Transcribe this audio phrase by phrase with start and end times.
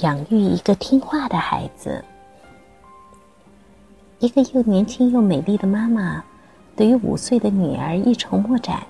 [0.00, 2.04] 养育一个听话的孩子。
[4.18, 6.24] 一个又年轻又美丽的妈妈，
[6.74, 8.82] 对于五岁的女儿一筹莫展。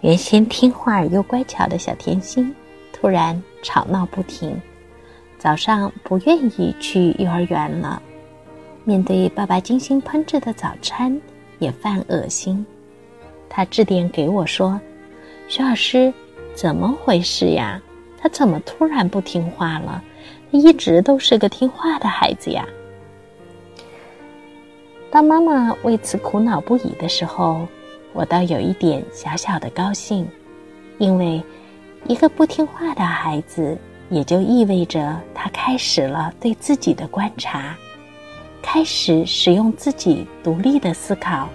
[0.00, 2.54] 原先听话又乖巧的小甜心，
[2.92, 4.60] 突然吵闹不停，
[5.38, 8.02] 早上不愿意去幼儿园了。
[8.84, 11.20] 面对爸爸精心烹制的早餐，
[11.58, 12.66] 也犯恶心。
[13.48, 14.80] 他致电给我说
[15.46, 16.12] ：“徐老师，
[16.54, 17.80] 怎么回事呀？”
[18.22, 20.00] 他怎么突然不听话了？
[20.52, 22.64] 他一直都是个听话的孩子呀。
[25.10, 27.66] 当妈妈为此苦恼不已的时候，
[28.12, 30.24] 我倒有一点小小的高兴，
[30.98, 31.42] 因为
[32.06, 33.76] 一个不听话的孩子，
[34.08, 37.76] 也就意味着他开始了对自己的观察，
[38.62, 41.48] 开始使用自己独立的思考，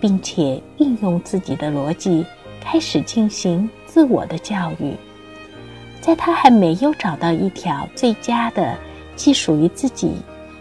[0.00, 2.24] 并且运用自己的逻辑，
[2.62, 4.94] 开始进行自我的教育。
[6.08, 8.74] 在他还没有找到一条最佳的、
[9.14, 10.14] 既属于自己，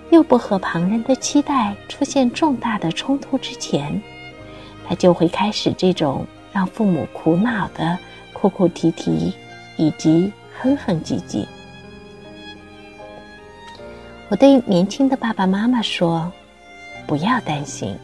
[0.10, 4.02] 又不和旁人的期待出现重大的冲突之前，
[4.86, 7.98] 他就会开始这种让父母苦恼的
[8.34, 9.34] 哭哭啼啼，
[9.78, 11.46] 以及哼哼唧唧。
[14.28, 16.30] 我对年轻的爸爸妈妈说
[17.08, 17.96] ：“不要担心，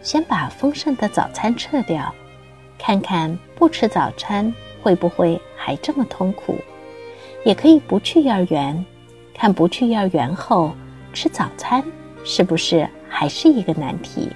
[0.00, 2.14] 先把丰盛的早餐撤掉，
[2.78, 4.50] 看看不吃早餐。”
[4.82, 6.54] 会不会还这么痛苦？
[7.44, 8.86] 也可以不去幼儿园，
[9.34, 10.70] 看不去幼儿园后
[11.12, 11.82] 吃早餐
[12.24, 14.30] 是不是还是一个难题？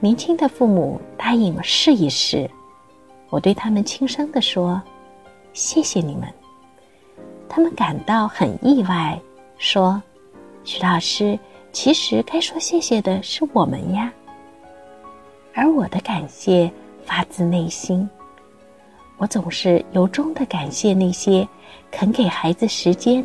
[0.00, 2.50] 年轻的父母答应试一试，
[3.28, 4.82] 我对他们轻声的说
[5.54, 6.28] ：“谢谢你们。”
[7.48, 9.16] 他们感到很意外，
[9.56, 10.02] 说
[10.64, 11.38] ：“徐老师，
[11.70, 14.12] 其实该说谢谢的是我们呀。”
[15.54, 16.68] 而我的感谢
[17.04, 18.10] 发自内心。
[19.20, 21.46] 我总是由衷的感谢那些
[21.90, 23.22] 肯给孩子时间、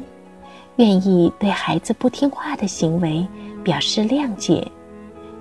[0.76, 3.26] 愿意对孩子不听话的行为
[3.64, 4.70] 表示谅解、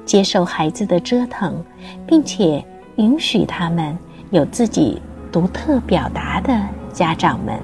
[0.05, 1.61] 接受孩子的折腾，
[2.07, 3.99] 并且允许他们
[4.31, 6.57] 有自己独特表达的
[6.93, 7.61] 家长们。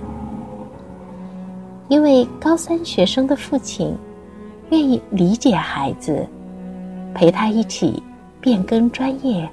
[1.86, 3.96] 一位高三学生的父亲
[4.70, 6.26] 愿意理解孩子，
[7.14, 8.02] 陪他一起
[8.40, 9.48] 变更专业。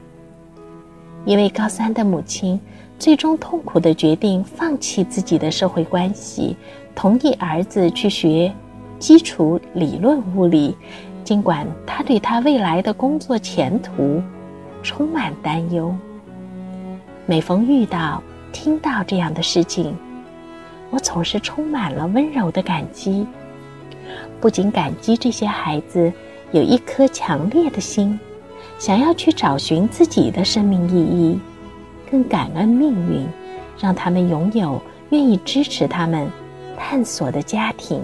[1.24, 2.60] 一位高三的母亲。
[3.00, 6.58] 最终痛苦的决定，放弃自己的社会关系，
[6.96, 8.52] 同意儿子去学
[8.98, 10.76] 基础理论物理，
[11.24, 14.22] 尽管他对他未来的工作前途
[14.82, 15.96] 充满担忧。
[17.28, 18.22] 每逢遇到、
[18.52, 19.96] 听到这样的事情，
[20.90, 23.28] 我总是充满了温柔的感激。
[24.42, 26.12] 不仅感激这些孩子
[26.52, 28.20] 有一颗强烈的心，
[28.80, 31.40] 想要去找寻自己的生命意义。
[32.10, 33.28] 更感恩命运，
[33.80, 36.28] 让他们拥有愿意支持他们
[36.78, 38.02] 探索的家庭。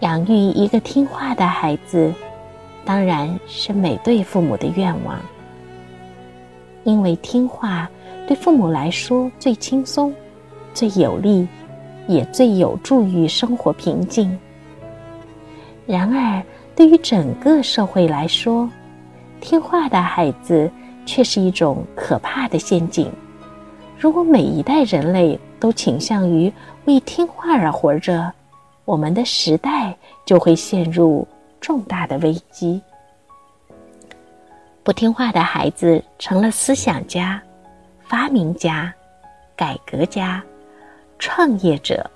[0.00, 2.12] 养育一个听话的孩子，
[2.84, 5.18] 当然是每对父母的愿望。
[6.84, 7.90] 因为听话
[8.28, 10.14] 对父母来说最轻松、
[10.72, 11.48] 最有利，
[12.06, 14.38] 也最有助于生活平静。
[15.86, 16.42] 然而，
[16.76, 18.68] 对于整个社会来说，
[19.40, 20.70] 听话的孩子。
[21.06, 23.10] 却是一种可怕的陷阱。
[23.98, 26.52] 如果每一代人类都倾向于
[26.84, 28.30] 为听话而活着，
[28.84, 29.96] 我们的时代
[30.26, 31.26] 就会陷入
[31.60, 32.82] 重大的危机。
[34.82, 37.42] 不听话的孩子成了思想家、
[38.04, 38.94] 发明家、
[39.56, 40.44] 改革家、
[41.18, 42.08] 创业者，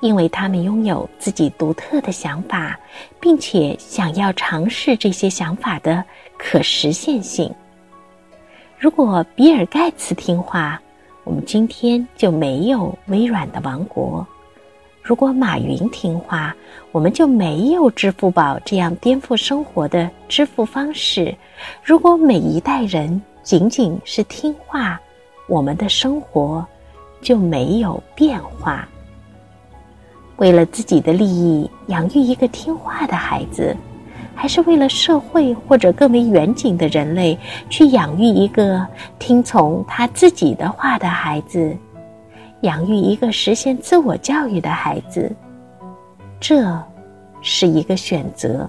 [0.00, 2.78] 因为他们拥有自己独特的想法，
[3.18, 6.04] 并且想要尝试这些想法的
[6.38, 7.52] 可实现性。
[8.86, 10.80] 如果比尔盖茨听话，
[11.24, 14.24] 我们今天就没有微软的王国；
[15.02, 16.54] 如果马云听话，
[16.92, 21.34] 我们就没有支付宝这样颠覆生活的支付方式；
[21.82, 25.00] 如果每一代人仅仅是听话，
[25.48, 26.64] 我们的生活
[27.20, 28.88] 就没有变化。
[30.36, 33.76] 为了自己的利益养育一个听话的孩子，
[34.36, 37.36] 还是为了社会或者更为远景的人类
[37.70, 38.86] 去养育一个
[39.18, 41.74] 听从他自己的话的孩子，
[42.60, 45.34] 养育一个实现自我教育的孩子？
[46.38, 46.80] 这
[47.40, 48.68] 是一个选择，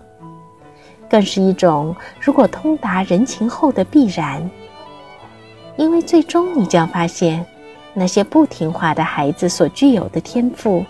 [1.10, 4.50] 更是一种如果通达人情后的必然。
[5.76, 7.46] 因为最终你将发现，
[7.94, 10.84] 那些不听话的孩子所具有的天赋，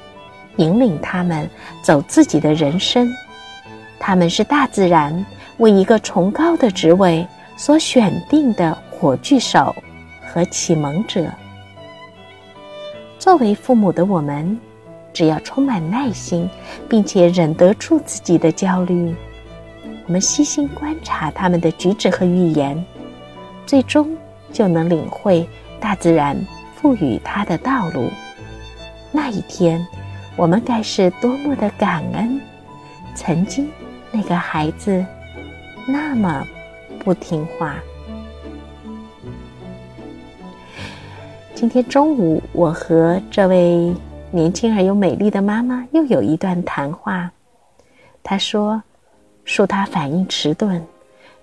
[0.57, 1.49] 引领他们
[1.81, 3.11] 走自己的人生。
[3.99, 5.25] 他们是大自然
[5.57, 9.75] 为一个崇高的职位所选定的火炬手
[10.25, 11.25] 和启蒙者。
[13.17, 14.57] 作为父母的我们，
[15.11, 16.49] 只要充满耐心，
[16.87, 19.13] 并且忍得住自己的焦虑，
[20.05, 22.81] 我们细心观察他们的举止和语言，
[23.65, 24.15] 最终
[24.53, 25.47] 就能领会
[25.79, 26.39] 大自然
[26.75, 28.09] 赋予他的道路。
[29.11, 29.85] 那一天，
[30.35, 32.39] 我们该是多么的感恩，
[33.15, 33.67] 曾经。
[34.11, 35.05] 那个孩子
[35.85, 36.45] 那么
[37.03, 37.75] 不听话。
[41.53, 43.93] 今天中午，我和这位
[44.31, 47.29] 年轻而又美丽的妈妈又有一段谈话。
[48.23, 48.81] 她说
[49.45, 50.81] ：“恕她反应迟钝，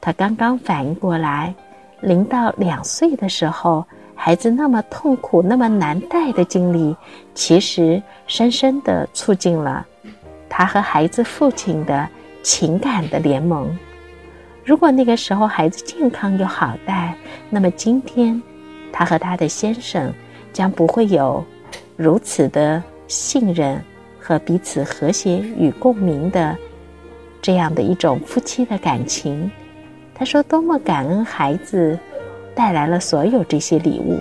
[0.01, 1.55] 她刚刚反应过来，
[2.01, 3.85] 零到两岁的时候，
[4.15, 6.97] 孩子那么痛苦、那么难带的经历，
[7.35, 9.87] 其实深深的促进了
[10.49, 12.09] 她和孩子父亲的。”
[12.45, 13.77] 情感的联盟。
[14.65, 17.17] 如果那个时候孩子健康又好带，
[17.51, 18.41] 那么今天，
[18.93, 20.13] 他和他的先生
[20.53, 21.45] 将不会有
[21.97, 23.83] 如此的信任
[24.21, 26.57] 和彼此和谐与共鸣的
[27.43, 29.51] 这样的一种夫妻的感情。
[30.15, 31.99] 他说：“多么感恩孩子
[32.55, 34.21] 带来了所有这些礼物。”